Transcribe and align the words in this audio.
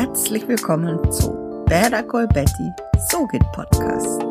Herzlich 0.00 0.46
willkommen 0.46 1.10
zu 1.10 1.32
Better 1.66 2.04
Call 2.04 2.28
Betty, 2.28 2.70
So 3.10 3.26
geht 3.26 3.42
Podcast. 3.50 4.22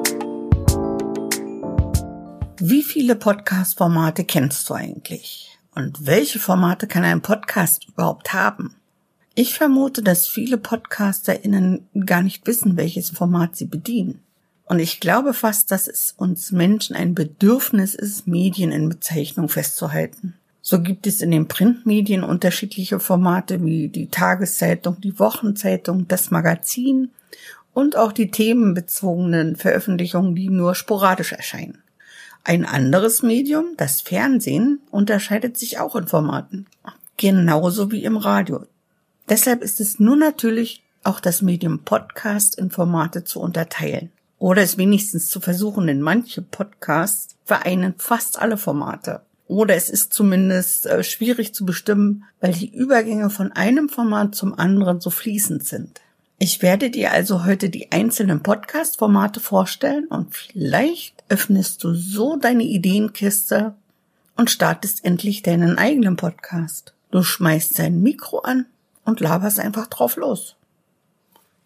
Wie 2.61 2.81
viele 2.81 3.17
Podcast-Formate 3.17 4.23
kennst 4.23 4.69
du 4.69 4.75
eigentlich? 4.75 5.59
Und 5.75 6.05
welche 6.05 6.39
Formate 6.39 6.87
kann 6.87 7.03
ein 7.03 7.21
Podcast 7.21 7.85
überhaupt 7.89 8.31
haben? 8.31 8.77
Ich 9.35 9.55
vermute, 9.55 10.01
dass 10.01 10.25
viele 10.25 10.57
PodcasterInnen 10.57 11.85
gar 12.05 12.21
nicht 12.21 12.47
wissen, 12.47 12.77
welches 12.77 13.09
Format 13.09 13.57
sie 13.57 13.65
bedienen. 13.65 14.23
Und 14.67 14.79
ich 14.79 15.01
glaube 15.01 15.33
fast, 15.33 15.69
dass 15.71 15.89
es 15.89 16.13
uns 16.15 16.53
Menschen 16.53 16.95
ein 16.95 17.13
Bedürfnis 17.13 17.93
ist, 17.93 18.25
Medien 18.25 18.71
in 18.71 18.87
Bezeichnung 18.87 19.49
festzuhalten. 19.49 20.35
So 20.69 20.81
gibt 20.81 21.07
es 21.07 21.21
in 21.21 21.31
den 21.31 21.47
Printmedien 21.47 22.25
unterschiedliche 22.25 22.99
Formate 22.99 23.63
wie 23.63 23.87
die 23.87 24.09
Tageszeitung, 24.09 24.99
die 24.99 25.17
Wochenzeitung, 25.17 26.09
das 26.09 26.29
Magazin 26.29 27.11
und 27.73 27.95
auch 27.95 28.11
die 28.11 28.31
themenbezogenen 28.31 29.55
Veröffentlichungen, 29.55 30.35
die 30.35 30.49
nur 30.49 30.75
sporadisch 30.75 31.31
erscheinen. 31.31 31.81
Ein 32.43 32.65
anderes 32.65 33.23
Medium, 33.23 33.75
das 33.77 34.01
Fernsehen, 34.01 34.81
unterscheidet 34.91 35.55
sich 35.55 35.79
auch 35.79 35.95
in 35.95 36.05
Formaten, 36.05 36.65
genauso 37.15 37.89
wie 37.93 38.03
im 38.03 38.17
Radio. 38.17 38.65
Deshalb 39.29 39.63
ist 39.63 39.79
es 39.79 40.01
nur 40.01 40.17
natürlich, 40.17 40.83
auch 41.05 41.21
das 41.21 41.41
Medium 41.41 41.85
Podcast 41.85 42.57
in 42.57 42.71
Formate 42.71 43.23
zu 43.23 43.39
unterteilen. 43.39 44.11
Oder 44.37 44.63
es 44.63 44.77
wenigstens 44.77 45.29
zu 45.29 45.39
versuchen, 45.39 45.87
denn 45.87 46.01
manche 46.01 46.41
Podcasts 46.41 47.37
vereinen 47.45 47.93
fast 47.97 48.37
alle 48.37 48.57
Formate. 48.57 49.21
Oder 49.47 49.75
es 49.75 49.89
ist 49.89 50.13
zumindest 50.13 50.85
äh, 50.85 51.03
schwierig 51.03 51.53
zu 51.53 51.65
bestimmen, 51.65 52.25
weil 52.41 52.53
die 52.53 52.73
Übergänge 52.73 53.29
von 53.29 53.51
einem 53.53 53.89
Format 53.89 54.35
zum 54.35 54.57
anderen 54.57 54.99
so 54.99 55.09
fließend 55.09 55.65
sind. 55.65 56.01
Ich 56.39 56.61
werde 56.61 56.91
dir 56.91 57.11
also 57.13 57.45
heute 57.45 57.69
die 57.69 57.91
einzelnen 57.91 58.43
Podcast-Formate 58.43 59.39
vorstellen 59.39 60.05
und 60.05 60.35
vielleicht 60.35 61.23
öffnest 61.29 61.83
du 61.83 61.95
so 61.95 62.35
deine 62.37 62.63
Ideenkiste 62.63 63.73
und 64.35 64.51
startest 64.51 65.03
endlich 65.03 65.41
deinen 65.41 65.77
eigenen 65.77 66.15
Podcast. 66.15 66.93
Du 67.09 67.23
schmeißt 67.23 67.79
dein 67.79 68.01
Mikro 68.01 68.39
an 68.39 68.65
und 69.03 69.19
laberst 69.19 69.59
einfach 69.59 69.87
drauf 69.87 70.15
los. 70.17 70.55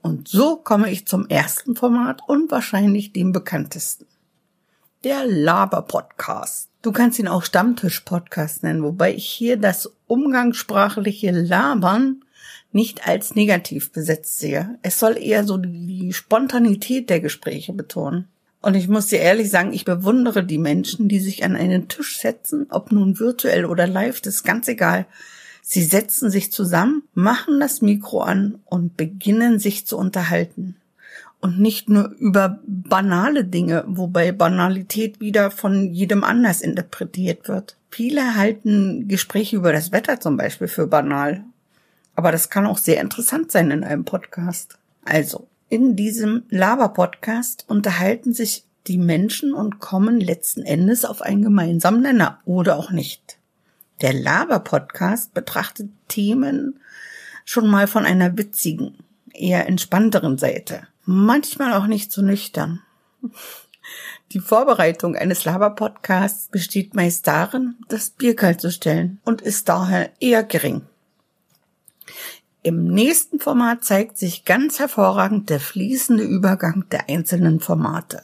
Und 0.02 0.28
so 0.28 0.56
komme 0.56 0.90
ich 0.90 1.06
zum 1.06 1.28
ersten 1.28 1.76
Format 1.76 2.22
und 2.28 2.50
wahrscheinlich 2.50 3.12
dem 3.12 3.34
bekanntesten. 3.34 4.06
Der 5.04 5.26
Laber-Podcast. 5.26 6.70
Du 6.84 6.92
kannst 6.92 7.18
ihn 7.18 7.28
auch 7.28 7.44
Stammtisch-Podcast 7.44 8.62
nennen, 8.62 8.84
wobei 8.84 9.16
ich 9.16 9.26
hier 9.26 9.58
das 9.58 9.92
umgangssprachliche 10.06 11.32
Labern 11.32 12.24
nicht 12.72 13.08
als 13.08 13.34
negativ 13.34 13.92
besetzt 13.92 14.38
sehe. 14.38 14.78
Es 14.84 15.00
soll 15.00 15.18
eher 15.18 15.44
so 15.44 15.58
die 15.58 16.14
Spontanität 16.14 17.10
der 17.10 17.20
Gespräche 17.20 17.74
betonen. 17.74 18.28
Und 18.62 18.76
ich 18.76 18.88
muss 18.88 19.08
dir 19.08 19.18
ehrlich 19.18 19.50
sagen, 19.50 19.74
ich 19.74 19.86
bewundere 19.86 20.44
die 20.44 20.60
Menschen, 20.60 21.10
die 21.10 21.20
sich 21.20 21.44
an 21.44 21.56
einen 21.56 21.88
Tisch 21.88 22.20
setzen, 22.20 22.68
ob 22.70 22.92
nun 22.92 23.18
virtuell 23.18 23.66
oder 23.66 23.88
live, 23.88 24.22
das 24.22 24.36
ist 24.36 24.44
ganz 24.44 24.68
egal. 24.68 25.08
Sie 25.64 25.84
setzen 25.84 26.30
sich 26.30 26.52
zusammen, 26.52 27.02
machen 27.16 27.60
das 27.60 27.82
Mikro 27.82 28.22
an 28.22 28.60
und 28.66 28.98
beginnen 28.98 29.58
sich 29.58 29.88
zu 29.88 29.98
unterhalten. 29.98 30.76
Und 31.42 31.60
nicht 31.60 31.90
nur 31.90 32.10
über 32.20 32.60
banale 32.66 33.44
Dinge, 33.44 33.84
wobei 33.88 34.32
Banalität 34.32 35.20
wieder 35.20 35.50
von 35.50 35.92
jedem 35.92 36.24
anders 36.24 36.62
interpretiert 36.62 37.48
wird. 37.48 37.78
Viele 37.90 38.36
halten 38.36 39.08
Gespräche 39.08 39.56
über 39.56 39.74
das 39.74 39.92
Wetter 39.92 40.20
zum 40.20 40.38
Beispiel 40.38 40.68
für 40.68 40.88
banal. 40.88 41.44
Aber 42.16 42.32
das 42.32 42.50
kann 42.50 42.68
auch 42.68 42.78
sehr 42.78 43.02
interessant 43.02 43.52
sein 43.52 43.72
in 43.72 43.84
einem 43.84 44.06
Podcast. 44.06 44.78
Also, 45.04 45.48
in 45.70 45.96
diesem 45.96 46.44
Laber-Podcast 46.50 47.66
unterhalten 47.68 48.34
sich 48.34 48.66
die 48.88 48.98
Menschen 48.98 49.54
und 49.54 49.80
kommen 49.80 50.20
letzten 50.20 50.64
Endes 50.64 51.06
auf 51.06 51.22
einen 51.22 51.42
gemeinsamen 51.42 52.02
Nenner 52.02 52.40
oder 52.46 52.78
auch 52.78 52.92
nicht. 52.92 53.38
Der 54.02 54.14
Laber-Podcast 54.14 55.34
betrachtet 55.34 55.90
Themen 56.08 56.80
schon 57.46 57.68
mal 57.68 57.88
von 57.88 58.06
einer 58.06 58.38
witzigen, 58.38 58.98
eher 59.34 59.68
entspannteren 59.68 60.38
Seite. 60.38 60.88
Manchmal 61.06 61.74
auch 61.74 61.88
nicht 61.88 62.12
so 62.12 62.22
nüchtern. 62.22 62.82
Die 64.32 64.40
Vorbereitung 64.40 65.16
eines 65.16 65.44
Laber-Podcasts 65.44 66.48
besteht 66.48 66.96
meist 66.96 67.28
darin, 67.28 67.76
das 67.90 68.12
Bier 68.12 68.36
kalt 68.36 68.62
zu 68.62 68.72
stellen 68.72 69.20
und 69.26 69.42
ist 69.42 69.68
daher 69.68 70.12
eher 70.20 70.44
gering. 70.44 70.84
Im 72.64 72.86
nächsten 72.86 73.40
Format 73.40 73.84
zeigt 73.84 74.18
sich 74.18 74.46
ganz 74.46 74.80
hervorragend 74.80 75.50
der 75.50 75.60
fließende 75.60 76.24
Übergang 76.24 76.86
der 76.92 77.10
einzelnen 77.10 77.60
Formate. 77.60 78.24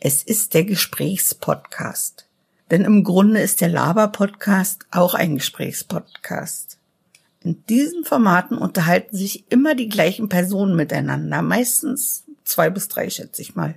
Es 0.00 0.24
ist 0.24 0.54
der 0.54 0.64
Gesprächspodcast. 0.64 2.26
Denn 2.70 2.84
im 2.84 3.04
Grunde 3.04 3.40
ist 3.40 3.60
der 3.60 3.68
Laber-Podcast 3.68 4.86
auch 4.90 5.14
ein 5.14 5.36
Gesprächspodcast. 5.36 6.79
In 7.42 7.64
diesen 7.68 8.04
Formaten 8.04 8.58
unterhalten 8.58 9.16
sich 9.16 9.50
immer 9.50 9.74
die 9.74 9.88
gleichen 9.88 10.28
Personen 10.28 10.76
miteinander, 10.76 11.40
meistens 11.40 12.24
zwei 12.44 12.68
bis 12.68 12.88
drei, 12.88 13.08
schätze 13.08 13.40
ich 13.40 13.54
mal. 13.54 13.76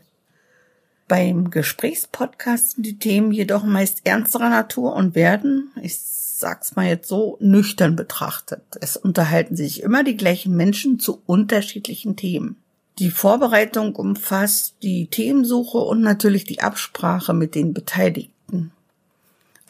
Beim 1.08 1.50
Gesprächspodcast 1.50 2.72
sind 2.72 2.86
die 2.86 2.98
Themen 2.98 3.32
jedoch 3.32 3.64
meist 3.64 4.02
ernsterer 4.06 4.50
Natur 4.50 4.94
und 4.96 5.16
werden, 5.16 5.72
ich 5.82 5.98
sag's 6.00 6.76
mal 6.76 6.88
jetzt 6.88 7.08
so, 7.08 7.38
nüchtern 7.40 7.96
betrachtet. 7.96 8.64
Es 8.82 8.98
unterhalten 8.98 9.56
sich 9.56 9.84
immer 9.84 10.04
die 10.04 10.18
gleichen 10.18 10.56
Menschen 10.56 11.00
zu 11.00 11.22
unterschiedlichen 11.26 12.16
Themen. 12.16 12.58
Die 13.00 13.12
Vorbereitung 13.12 13.96
umfasst 13.96 14.76
die 14.84 15.08
Themensuche 15.08 15.78
und 15.78 16.02
natürlich 16.02 16.44
die 16.44 16.62
Absprache 16.62 17.34
mit 17.34 17.56
den 17.56 17.74
Beteiligten. 17.74 18.72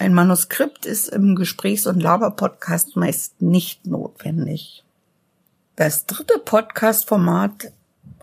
Ein 0.03 0.16
Manuskript 0.16 0.86
ist 0.86 1.08
im 1.08 1.34
Gesprächs- 1.38 1.88
und 1.88 2.03
Laber-Podcast 2.03 2.97
meist 2.97 3.41
nicht 3.41 3.88
notwendig. 3.88 4.84
Das 5.78 6.08
dritte 6.08 6.40
Podcast-Format, 6.40 7.72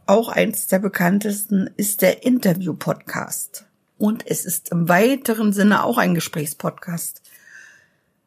auch 0.05 0.29
eins 0.29 0.67
der 0.67 0.79
bekanntesten, 0.79 1.71
ist 1.79 2.03
der 2.03 2.23
Interview-Podcast. 2.23 3.65
Und 3.97 4.27
es 4.27 4.45
ist 4.45 4.69
im 4.73 4.91
weiteren 4.91 5.55
Sinne 5.55 5.83
auch 5.83 5.97
ein 5.97 6.15
Gesprächspodcast. 6.15 7.23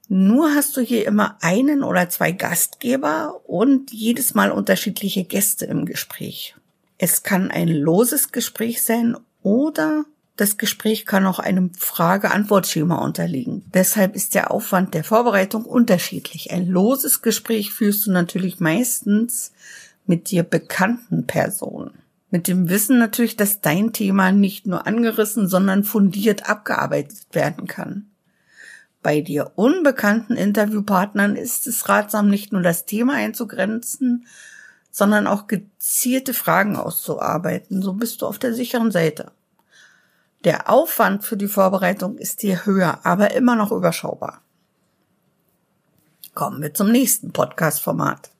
Nur 0.08 0.56
hast 0.56 0.75
du 0.75 0.81
hier 0.81 1.06
immer 1.06 1.38
einen 1.41 1.84
oder 1.84 2.09
zwei 2.09 2.31
Gastgeber 2.31 3.40
und 3.46 3.94
jedes 3.94 4.34
Mal 4.34 4.50
unterschiedliche 4.50 5.25
Gäste 5.25 5.66
im 5.66 5.85
Gespräch. 5.85 6.56
Es 6.97 7.22
kann 7.22 7.52
ein 7.52 7.68
loses 7.68 8.31
Gespräch 8.31 8.81
sein 8.81 9.16
oder 9.44 10.06
das 10.35 10.57
Gespräch 10.57 11.05
kann 11.05 11.27
auch 11.27 11.39
einem 11.39 11.73
Frage-Antwort-Schema 11.75 12.97
unterliegen. 12.97 13.63
Deshalb 13.73 14.16
ist 14.16 14.33
der 14.33 14.51
Aufwand 14.51 14.94
der 14.95 15.03
Vorbereitung 15.03 15.63
unterschiedlich. 15.63 16.51
Ein 16.51 16.67
loses 16.67 17.21
Gespräch 17.21 17.71
führst 17.71 18.07
du 18.07 18.11
natürlich 18.11 18.59
meistens 18.59 19.51
mit 20.07 20.31
dir 20.31 20.43
bekannten 20.43 21.27
Personen. 21.27 21.91
Mit 22.31 22.47
dem 22.47 22.67
Wissen 22.67 22.97
natürlich, 22.97 23.35
dass 23.35 23.61
dein 23.61 23.93
Thema 23.93 24.31
nicht 24.31 24.66
nur 24.66 24.88
angerissen, 24.88 25.47
sondern 25.47 25.83
fundiert 25.83 26.49
abgearbeitet 26.49 27.27
werden 27.31 27.67
kann. 27.67 28.07
Bei 29.03 29.22
dir 29.22 29.51
unbekannten 29.55 30.35
Interviewpartnern 30.35 31.35
ist 31.35 31.67
es 31.67 31.89
ratsam, 31.89 32.29
nicht 32.29 32.51
nur 32.51 32.63
das 32.63 32.85
Thema 32.85 33.13
einzugrenzen, 33.13 34.25
sondern 34.89 35.27
auch 35.27 35.45
gezielte 35.45 36.33
Fragen 36.33 36.75
auszuarbeiten. 36.75 37.83
So 37.83 37.93
bist 37.93 38.22
du 38.22 38.25
auf 38.25 38.39
der 38.39 38.55
sicheren 38.55 38.89
Seite. 38.89 39.31
Der 40.43 40.69
Aufwand 40.69 41.23
für 41.23 41.37
die 41.37 41.47
Vorbereitung 41.47 42.17
ist 42.17 42.41
hier 42.41 42.65
höher, 42.65 42.99
aber 43.05 43.31
immer 43.31 43.55
noch 43.55 43.71
überschaubar. 43.71 44.41
Kommen 46.33 46.61
wir 46.61 46.73
zum 46.73 46.91
nächsten 46.91 47.31
Podcast-Format. 47.31 48.31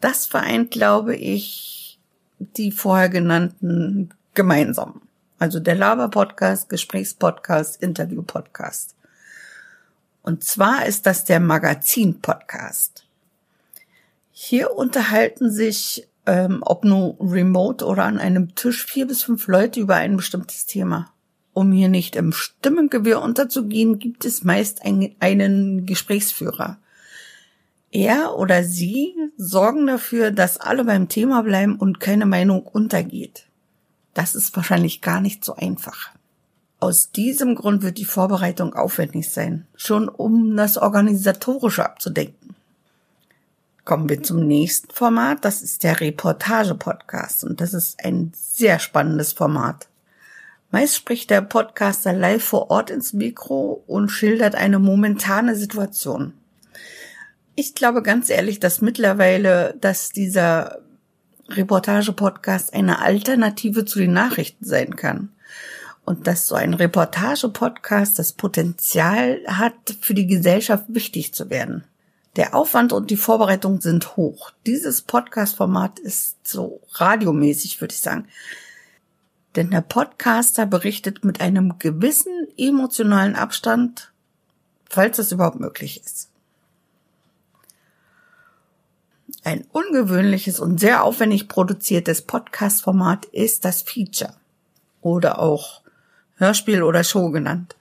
Das 0.00 0.26
vereint, 0.26 0.70
glaube 0.70 1.16
ich, 1.16 1.98
die 2.38 2.70
vorher 2.70 3.08
genannten 3.08 4.10
gemeinsam. 4.34 5.00
Also 5.38 5.58
der 5.60 5.74
Laber-Podcast, 5.74 6.68
Gesprächspodcast, 6.68 7.82
Interview-Podcast. 7.82 8.94
Und 10.22 10.44
zwar 10.44 10.84
ist 10.86 11.06
das 11.06 11.24
der 11.24 11.40
Magazin-Podcast. 11.40 13.06
Hier 14.32 14.72
unterhalten 14.72 15.50
sich 15.50 16.08
ähm, 16.26 16.58
ob 16.62 16.84
nur 16.84 17.16
remote 17.20 17.84
oder 17.84 18.04
an 18.04 18.18
einem 18.18 18.54
Tisch, 18.54 18.84
vier 18.84 19.06
bis 19.06 19.22
fünf 19.22 19.46
Leute 19.46 19.80
über 19.80 19.94
ein 19.94 20.16
bestimmtes 20.16 20.66
Thema. 20.66 21.12
Um 21.52 21.72
hier 21.72 21.88
nicht 21.88 22.16
im 22.16 22.32
Stimmengewirr 22.32 23.22
unterzugehen, 23.22 23.98
gibt 23.98 24.24
es 24.24 24.44
meist 24.44 24.84
ein, 24.84 25.14
einen 25.20 25.86
Gesprächsführer. 25.86 26.78
Er 27.90 28.36
oder 28.36 28.62
sie 28.62 29.14
sorgen 29.38 29.86
dafür, 29.86 30.30
dass 30.30 30.58
alle 30.58 30.84
beim 30.84 31.08
Thema 31.08 31.42
bleiben 31.42 31.76
und 31.76 32.00
keine 32.00 32.26
Meinung 32.26 32.62
untergeht. 32.62 33.46
Das 34.12 34.34
ist 34.34 34.54
wahrscheinlich 34.54 35.00
gar 35.00 35.20
nicht 35.20 35.44
so 35.44 35.54
einfach. 35.54 36.10
Aus 36.78 37.10
diesem 37.10 37.54
Grund 37.54 37.82
wird 37.82 37.96
die 37.96 38.04
Vorbereitung 38.04 38.74
aufwendig 38.74 39.30
sein, 39.30 39.66
schon 39.76 40.10
um 40.10 40.56
das 40.56 40.76
Organisatorische 40.76 41.86
abzudenken. 41.86 42.35
Kommen 43.86 44.08
wir 44.08 44.20
zum 44.20 44.40
nächsten 44.40 44.92
Format. 44.92 45.44
Das 45.44 45.62
ist 45.62 45.84
der 45.84 46.00
Reportage-Podcast. 46.00 47.44
Und 47.44 47.60
das 47.60 47.72
ist 47.72 48.04
ein 48.04 48.32
sehr 48.34 48.80
spannendes 48.80 49.32
Format. 49.32 49.86
Meist 50.72 50.96
spricht 50.96 51.30
der 51.30 51.40
Podcaster 51.40 52.12
live 52.12 52.42
vor 52.42 52.72
Ort 52.72 52.90
ins 52.90 53.12
Mikro 53.12 53.84
und 53.86 54.08
schildert 54.08 54.56
eine 54.56 54.80
momentane 54.80 55.54
Situation. 55.54 56.32
Ich 57.54 57.76
glaube 57.76 58.02
ganz 58.02 58.28
ehrlich, 58.28 58.58
dass 58.58 58.80
mittlerweile, 58.80 59.76
dass 59.80 60.08
dieser 60.08 60.80
Reportage-Podcast 61.48 62.74
eine 62.74 63.00
Alternative 63.00 63.84
zu 63.84 64.00
den 64.00 64.12
Nachrichten 64.12 64.64
sein 64.64 64.96
kann. 64.96 65.28
Und 66.04 66.26
dass 66.26 66.48
so 66.48 66.56
ein 66.56 66.74
Reportage-Podcast 66.74 68.18
das 68.18 68.32
Potenzial 68.32 69.42
hat, 69.46 69.74
für 70.00 70.14
die 70.14 70.26
Gesellschaft 70.26 70.86
wichtig 70.88 71.34
zu 71.34 71.50
werden. 71.50 71.84
Der 72.36 72.54
Aufwand 72.54 72.92
und 72.92 73.10
die 73.10 73.16
Vorbereitung 73.16 73.80
sind 73.80 74.16
hoch. 74.16 74.52
Dieses 74.66 75.00
Podcast-Format 75.02 75.98
ist 75.98 76.46
so 76.46 76.82
radiomäßig, 76.92 77.80
würde 77.80 77.94
ich 77.94 78.00
sagen. 78.00 78.28
Denn 79.56 79.70
der 79.70 79.80
Podcaster 79.80 80.66
berichtet 80.66 81.24
mit 81.24 81.40
einem 81.40 81.78
gewissen 81.78 82.46
emotionalen 82.58 83.36
Abstand, 83.36 84.12
falls 84.84 85.18
es 85.18 85.32
überhaupt 85.32 85.60
möglich 85.60 86.02
ist. 86.04 86.28
Ein 89.42 89.64
ungewöhnliches 89.72 90.60
und 90.60 90.78
sehr 90.78 91.04
aufwendig 91.04 91.48
produziertes 91.48 92.20
Podcast-Format 92.20 93.24
ist 93.26 93.64
das 93.64 93.80
Feature 93.80 94.34
oder 95.00 95.38
auch 95.38 95.80
Hörspiel 96.34 96.82
oder 96.82 97.02
Show 97.02 97.30
genannt. 97.30 97.76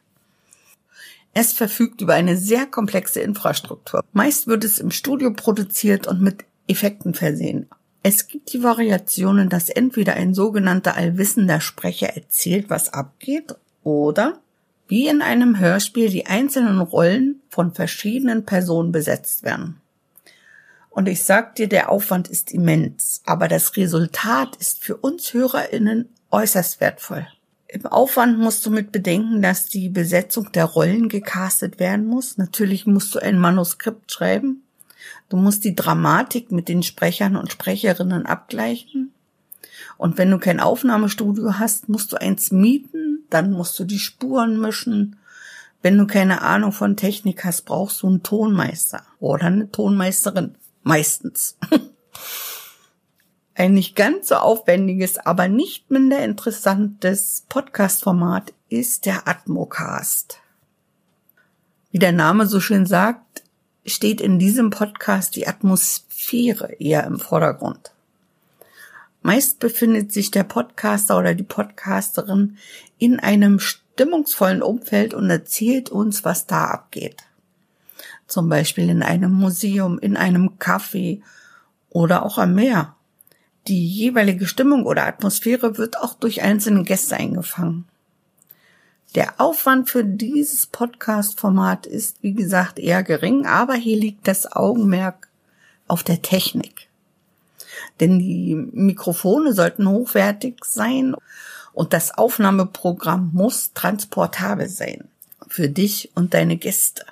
Es 1.38 1.52
verfügt 1.52 2.00
über 2.00 2.14
eine 2.14 2.38
sehr 2.38 2.66
komplexe 2.66 3.20
Infrastruktur. 3.20 4.06
Meist 4.14 4.48
wird 4.48 4.64
es 4.64 4.80
im 4.80 4.90
Studio 4.90 5.34
produziert 5.34 6.08
und 6.08 6.22
mit 6.22 6.46
Effekten 6.66 7.14
versehen. 7.14 7.68
Es 8.04 8.30
gibt 8.30 8.54
die 8.54 8.64
Variationen, 8.64 9.50
dass 9.50 9.68
entweder 9.68 10.14
ein 10.14 10.34
sogenannter 10.34 10.96
allwissender 10.96 11.60
Sprecher 11.60 12.16
erzählt, 12.16 12.70
was 12.70 12.94
abgeht, 12.94 13.54
oder 13.84 14.40
wie 14.88 15.10
in 15.10 15.22
einem 15.22 15.60
Hörspiel 15.60 16.10
die 16.10 16.26
einzelnen 16.26 16.80
Rollen 16.80 17.42
von 17.50 17.74
verschiedenen 17.74 18.46
Personen 18.46 18.94
besetzt 18.94 19.44
werden. 19.44 19.82
Und 20.90 21.10
ich 21.10 21.24
sag 21.24 21.56
dir, 21.56 21.68
der 21.68 21.92
Aufwand 21.92 22.30
ist 22.30 22.54
immens, 22.54 23.22
aber 23.26 23.50
das 23.50 23.76
Resultat 23.76 24.56
ist 24.56 24.86
für 24.86 24.96
uns 24.96 25.34
HörerInnen 25.34 26.08
äußerst 26.32 26.80
wertvoll. 26.80 27.28
Im 27.76 27.88
Aufwand 27.88 28.40
musst 28.40 28.66
du 28.66 28.72
mit 28.72 28.94
bedenken, 28.94 29.42
dass 29.42 29.66
die 29.66 29.90
Besetzung 29.90 30.50
der 30.54 30.64
Rollen 30.64 31.10
gecastet 31.10 31.78
werden 31.78 32.06
muss. 32.06 32.38
Natürlich 32.38 32.86
musst 32.86 33.14
du 33.14 33.20
ein 33.20 33.38
Manuskript 33.38 34.10
schreiben. 34.10 34.64
Du 35.28 35.36
musst 35.36 35.66
die 35.66 35.76
Dramatik 35.76 36.54
mit 36.54 36.70
den 36.70 36.84
Sprechern 36.84 37.36
und 37.36 37.52
Sprecherinnen 37.52 38.26
abgleichen. 38.26 39.12
Und 39.98 40.18
wenn 40.18 40.32
du 40.32 40.40
kein 40.40 40.62
Aufnahmestudio 40.62 41.60
hast, 41.60 41.90
musst 41.90 42.14
du 42.14 42.16
eins 42.16 42.50
mieten, 42.50 43.26
dann 43.30 43.52
musst 43.52 43.78
du 43.78 43.84
die 43.84 44.00
Spuren 44.00 44.58
mischen. 44.58 45.18
Wenn 45.82 45.98
du 45.98 46.08
keine 46.08 46.44
Ahnung 46.44 46.72
von 46.72 46.96
Technik 46.96 47.44
hast, 47.44 47.64
brauchst 47.64 48.02
du 48.04 48.08
einen 48.08 48.24
Tonmeister 48.24 49.04
oder 49.20 49.48
eine 49.48 49.70
Tonmeisterin. 49.70 50.56
Meistens. 50.84 51.58
Ein 53.58 53.74
nicht 53.74 53.96
ganz 53.96 54.28
so 54.28 54.36
aufwendiges, 54.36 55.18
aber 55.18 55.48
nicht 55.48 55.90
minder 55.90 56.20
interessantes 56.20 57.46
Podcast-Format 57.48 58.52
ist 58.68 59.06
der 59.06 59.30
Atmocast. 59.30 60.40
Wie 61.90 62.00
der 62.00 62.12
Name 62.12 62.48
so 62.48 62.60
schön 62.60 62.86
sagt, 62.86 63.44
steht 63.86 64.20
in 64.20 64.40
diesem 64.40 64.72
Podcast 64.72 65.38
die 65.38 65.48
Atmosphäre 65.48 66.74
eher 66.80 67.06
im 67.06 67.18
Vordergrund. 67.18 67.94
Meist 69.22 69.60
befindet 69.60 70.12
sich 70.12 70.32
der 70.32 70.44
Podcaster 70.44 71.18
oder 71.18 71.34
die 71.34 71.44
Podcasterin 71.44 72.58
in 72.98 73.22
einem 73.22 73.60
stimmungsvollen 73.60 74.64
Umfeld 74.64 75.14
und 75.14 75.30
erzählt 75.30 75.90
uns, 75.90 76.26
was 76.26 76.46
da 76.46 76.66
abgeht. 76.66 77.24
Zum 78.28 78.50
Beispiel 78.50 78.90
in 78.90 79.02
einem 79.02 79.32
Museum, 79.32 79.98
in 79.98 80.18
einem 80.18 80.58
Café 80.60 81.22
oder 81.90 82.26
auch 82.26 82.38
am 82.38 82.54
Meer 82.54 82.96
die 83.68 83.88
jeweilige 83.88 84.46
Stimmung 84.46 84.86
oder 84.86 85.06
Atmosphäre 85.06 85.78
wird 85.78 85.98
auch 85.98 86.14
durch 86.14 86.42
einzelne 86.42 86.84
Gäste 86.84 87.18
eingefangen. 87.18 87.86
Der 89.16 89.40
Aufwand 89.40 89.90
für 89.90 90.04
dieses 90.04 90.68
Podcast-Format 90.68 91.86
ist, 91.86 92.18
wie 92.22 92.34
gesagt, 92.34 92.80
eher 92.80 93.02
gering, 93.02 93.46
aber 93.46 93.76
hier 93.76 93.98
liegt 93.98 94.28
das 94.28 94.52
Augenmerk 94.52 95.30
auf 95.88 96.04
der 96.04 96.22
Technik. 96.22 96.90
Denn 98.00 98.20
die 98.20 98.56
Mikrofone 98.56 99.54
sollten 99.54 99.88
hochwertig 99.88 100.66
sein 100.66 101.16
und 101.74 101.94
das 101.94 102.18
Aufnahmeprogramm 102.18 103.32
muss 103.34 103.72
transportabel 103.74 104.68
sein 104.68 105.08
für 105.48 105.70
dich 105.70 106.12
und 106.16 106.34
deine 106.34 106.58
Gäste. 106.58 107.06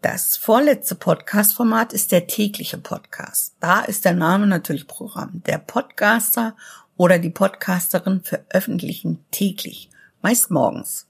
Das 0.00 0.36
vorletzte 0.36 0.94
Podcast-Format 0.94 1.92
ist 1.92 2.12
der 2.12 2.28
tägliche 2.28 2.78
Podcast. 2.78 3.56
Da 3.58 3.80
ist 3.80 4.04
der 4.04 4.12
Name 4.12 4.46
natürlich 4.46 4.86
Programm. 4.86 5.42
Der 5.44 5.58
Podcaster 5.58 6.54
oder 6.96 7.18
die 7.18 7.30
Podcasterin 7.30 8.20
veröffentlichen 8.20 9.18
täglich, 9.32 9.90
meist 10.22 10.52
morgens. 10.52 11.08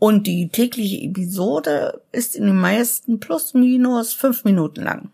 Und 0.00 0.26
die 0.26 0.48
tägliche 0.48 1.00
Episode 1.00 2.02
ist 2.10 2.34
in 2.34 2.46
den 2.46 2.60
meisten 2.60 3.20
plus 3.20 3.54
minus 3.54 4.14
fünf 4.14 4.42
Minuten 4.42 4.82
lang. 4.82 5.12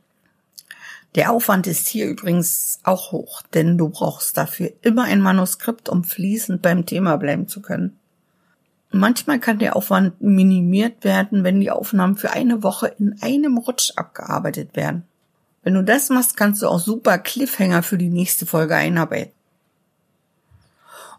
Der 1.15 1.31
Aufwand 1.31 1.67
ist 1.67 1.89
hier 1.89 2.07
übrigens 2.09 2.81
auch 2.85 3.13
hoch, 3.13 3.43
denn 3.53 3.77
du 3.77 3.91
brauchst 3.91 4.39
dafür 4.39 4.73
immer 4.81 5.05
ein 5.05 5.21
Manuskript, 5.21 5.91
um 5.91 6.05
fließend 6.05 6.63
beim 6.63 6.87
Thema 6.87 7.19
bleiben 7.19 7.49
zu 7.49 7.61
können. 7.61 7.99
Manchmal 8.95 9.41
kann 9.41 9.59
der 9.59 9.75
Aufwand 9.75 10.21
minimiert 10.21 11.03
werden, 11.03 11.45
wenn 11.45 11.61
die 11.61 11.71
Aufnahmen 11.71 12.17
für 12.17 12.31
eine 12.31 12.63
Woche 12.63 12.89
in 12.99 13.17
einem 13.23 13.57
Rutsch 13.57 13.93
abgearbeitet 13.97 14.77
werden. 14.77 15.05
Wenn 15.63 15.75
du 15.75 15.83
das 15.83 16.11
machst, 16.11 16.37
kannst 16.37 16.61
du 16.61 16.69
auch 16.69 16.79
super 16.79 17.19
Cliffhanger 17.19 17.83
für 17.83 17.97
die 17.97 18.11
nächste 18.11 18.45
Folge 18.45 18.77
einarbeiten. 18.77 19.33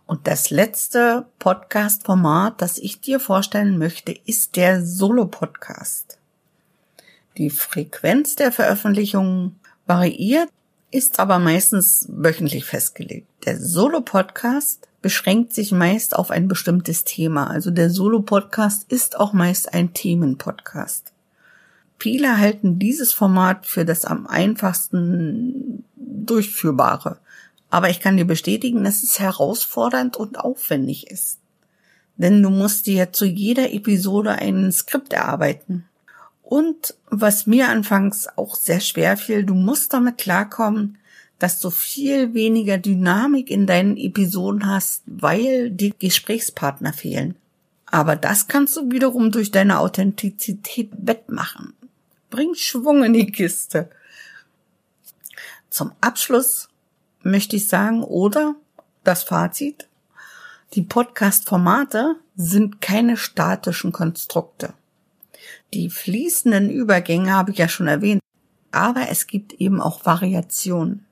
Und 0.05 0.27
das 0.27 0.51
letzte 0.51 1.25
Podcast-Format, 1.39 2.61
das 2.61 2.77
ich 2.77 3.01
dir 3.01 3.19
vorstellen 3.19 3.79
möchte, 3.79 4.11
ist 4.11 4.55
der 4.55 4.85
Solo-Podcast. 4.85 6.19
Die 7.37 7.49
Frequenz 7.49 8.35
der 8.35 8.51
Veröffentlichungen 8.51 9.59
variiert, 9.87 10.49
ist 10.93 11.19
aber 11.19 11.39
meistens 11.39 12.07
wöchentlich 12.09 12.65
festgelegt. 12.65 13.27
Der 13.45 13.59
Solo-Podcast 13.59 14.87
beschränkt 15.01 15.53
sich 15.53 15.71
meist 15.71 16.15
auf 16.15 16.31
ein 16.31 16.47
bestimmtes 16.47 17.03
Thema. 17.03 17.49
Also 17.49 17.71
der 17.71 17.89
Solo-Podcast 17.89 18.91
ist 18.91 19.19
auch 19.19 19.33
meist 19.33 19.73
ein 19.73 19.93
Themenpodcast. 19.93 21.11
Viele 21.99 22.37
halten 22.37 22.79
dieses 22.79 23.11
Format 23.11 23.65
für 23.65 23.85
das 23.85 24.05
am 24.05 24.27
einfachsten 24.27 25.83
durchführbare. 25.95 27.17
Aber 27.69 27.89
ich 27.89 27.99
kann 27.99 28.17
dir 28.17 28.25
bestätigen, 28.25 28.83
dass 28.83 29.01
es 29.01 29.19
herausfordernd 29.19 30.15
und 30.15 30.39
aufwendig 30.39 31.09
ist. 31.09 31.39
Denn 32.17 32.43
du 32.43 32.51
musst 32.51 32.85
dir 32.85 33.11
zu 33.11 33.25
jeder 33.25 33.73
Episode 33.73 34.33
ein 34.33 34.71
Skript 34.71 35.11
erarbeiten. 35.13 35.85
Und 36.43 36.95
was 37.09 37.47
mir 37.47 37.69
anfangs 37.69 38.27
auch 38.35 38.55
sehr 38.55 38.81
schwer 38.81 39.17
fiel, 39.17 39.43
du 39.43 39.55
musst 39.55 39.93
damit 39.93 40.17
klarkommen, 40.17 40.99
dass 41.39 41.59
du 41.59 41.71
viel 41.71 42.33
weniger 42.33 42.77
Dynamik 42.77 43.49
in 43.49 43.65
deinen 43.65 43.97
Episoden 43.97 44.67
hast, 44.67 45.03
weil 45.05 45.71
die 45.71 45.93
Gesprächspartner 45.97 46.93
fehlen. 46.93 47.35
Aber 47.85 48.15
das 48.15 48.47
kannst 48.47 48.77
du 48.77 48.91
wiederum 48.91 49.31
durch 49.31 49.51
deine 49.51 49.79
Authentizität 49.79 50.89
wettmachen. 50.97 51.73
Bring 52.29 52.55
Schwung 52.55 53.03
in 53.03 53.13
die 53.13 53.31
Kiste. 53.31 53.89
Zum 55.69 55.91
Abschluss 56.01 56.69
möchte 57.23 57.55
ich 57.55 57.67
sagen, 57.67 58.03
oder 58.03 58.55
das 59.03 59.23
Fazit, 59.23 59.87
die 60.73 60.81
Podcast-Formate 60.81 62.15
sind 62.35 62.81
keine 62.81 63.17
statischen 63.17 63.91
Konstrukte. 63.91 64.73
Die 65.73 65.89
fließenden 65.89 66.69
Übergänge 66.69 67.33
habe 67.33 67.51
ich 67.51 67.57
ja 67.57 67.67
schon 67.67 67.87
erwähnt, 67.87 68.21
aber 68.71 69.09
es 69.09 69.27
gibt 69.27 69.53
eben 69.53 69.81
auch 69.81 70.05
Variationen. 70.05 71.05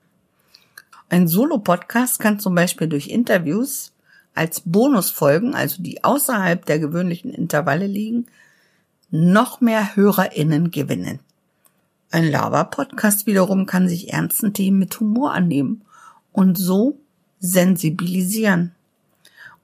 Ein 1.08 1.28
Solo-Podcast 1.28 2.18
kann 2.18 2.40
zum 2.40 2.54
Beispiel 2.54 2.88
durch 2.88 3.08
Interviews 3.08 3.92
als 4.34 4.62
Bonusfolgen, 4.64 5.54
also 5.54 5.82
die 5.82 6.04
außerhalb 6.04 6.64
der 6.64 6.78
gewöhnlichen 6.78 7.32
Intervalle 7.32 7.86
liegen, 7.86 8.26
noch 9.10 9.60
mehr 9.60 9.94
HörerInnen 9.94 10.70
gewinnen. 10.70 11.20
Ein 12.10 12.30
Lava-Podcast 12.30 13.26
wiederum 13.26 13.66
kann 13.66 13.88
sich 13.88 14.12
ernsten 14.12 14.54
Themen 14.54 14.78
mit 14.78 14.98
Humor 15.00 15.32
annehmen 15.32 15.82
und 16.32 16.56
so 16.56 16.98
sensibilisieren. 17.40 18.72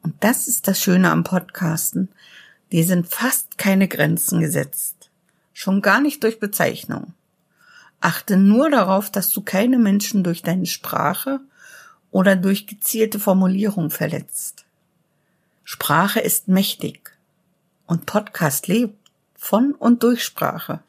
Und 0.02 0.14
das 0.20 0.48
ist 0.48 0.68
das 0.68 0.80
Schöne 0.80 1.10
am 1.10 1.24
Podcasten. 1.24 2.08
Die 2.72 2.82
sind 2.82 3.08
fast 3.08 3.58
keine 3.58 3.88
Grenzen 3.88 4.40
gesetzt. 4.40 5.10
Schon 5.52 5.82
gar 5.82 6.00
nicht 6.00 6.22
durch 6.22 6.38
Bezeichnung. 6.38 7.14
Achte 8.00 8.36
nur 8.36 8.70
darauf, 8.70 9.10
dass 9.10 9.30
du 9.30 9.40
keine 9.40 9.78
Menschen 9.78 10.22
durch 10.22 10.42
deine 10.42 10.66
Sprache 10.66 11.40
oder 12.10 12.36
durch 12.36 12.66
gezielte 12.66 13.18
Formulierung 13.18 13.90
verletzt. 13.90 14.64
Sprache 15.64 16.20
ist 16.20 16.48
mächtig 16.48 17.10
und 17.86 18.06
Podcast 18.06 18.68
lebt 18.68 18.96
von 19.36 19.72
und 19.72 20.02
durch 20.02 20.24
Sprache. 20.24 20.80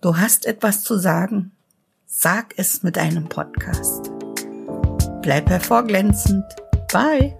Du 0.00 0.16
hast 0.16 0.46
etwas 0.46 0.82
zu 0.82 0.96
sagen, 0.96 1.52
sag 2.06 2.54
es 2.56 2.82
mit 2.82 2.96
einem 2.96 3.28
Podcast. 3.28 4.10
Bleib 5.22 5.50
hervorglänzend. 5.50 6.44
Bye. 6.90 7.39